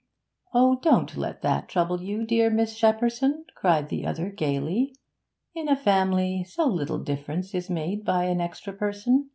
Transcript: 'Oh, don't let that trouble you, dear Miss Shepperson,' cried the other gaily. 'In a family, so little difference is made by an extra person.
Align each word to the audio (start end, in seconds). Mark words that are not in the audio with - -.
'Oh, 0.55 0.79
don't 0.81 1.15
let 1.15 1.43
that 1.43 1.69
trouble 1.69 2.01
you, 2.01 2.25
dear 2.25 2.49
Miss 2.49 2.75
Shepperson,' 2.75 3.45
cried 3.55 3.89
the 3.89 4.03
other 4.07 4.31
gaily. 4.31 4.95
'In 5.53 5.69
a 5.69 5.75
family, 5.75 6.43
so 6.43 6.65
little 6.65 6.97
difference 6.97 7.53
is 7.53 7.69
made 7.69 8.03
by 8.03 8.23
an 8.23 8.41
extra 8.41 8.73
person. 8.73 9.29